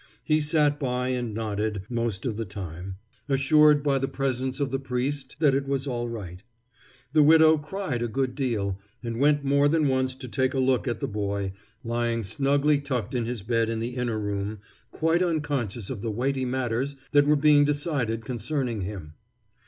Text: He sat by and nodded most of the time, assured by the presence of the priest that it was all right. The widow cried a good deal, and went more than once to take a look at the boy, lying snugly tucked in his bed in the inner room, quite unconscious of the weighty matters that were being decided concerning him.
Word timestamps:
He 0.23 0.41
sat 0.41 0.79
by 0.79 1.09
and 1.09 1.31
nodded 1.31 1.83
most 1.87 2.25
of 2.25 2.35
the 2.35 2.43
time, 2.43 2.95
assured 3.29 3.83
by 3.83 3.99
the 3.99 4.07
presence 4.07 4.59
of 4.59 4.71
the 4.71 4.79
priest 4.79 5.35
that 5.37 5.53
it 5.53 5.67
was 5.67 5.85
all 5.85 6.09
right. 6.09 6.41
The 7.13 7.21
widow 7.21 7.59
cried 7.59 8.01
a 8.01 8.07
good 8.07 8.33
deal, 8.33 8.79
and 9.03 9.19
went 9.19 9.43
more 9.45 9.67
than 9.67 9.87
once 9.87 10.15
to 10.15 10.27
take 10.27 10.55
a 10.55 10.59
look 10.59 10.87
at 10.87 11.01
the 11.01 11.07
boy, 11.07 11.51
lying 11.83 12.23
snugly 12.23 12.79
tucked 12.79 13.13
in 13.13 13.27
his 13.27 13.43
bed 13.43 13.69
in 13.69 13.79
the 13.79 13.95
inner 13.95 14.17
room, 14.19 14.61
quite 14.89 15.21
unconscious 15.21 15.91
of 15.91 16.01
the 16.01 16.09
weighty 16.09 16.45
matters 16.45 16.95
that 17.11 17.27
were 17.27 17.35
being 17.35 17.63
decided 17.63 18.25
concerning 18.25 18.81
him. 18.81 19.13